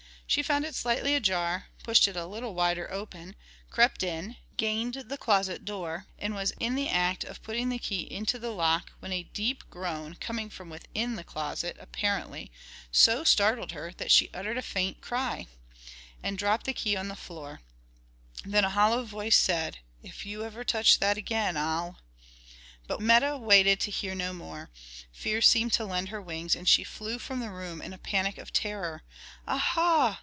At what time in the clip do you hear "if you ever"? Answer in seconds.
20.01-20.63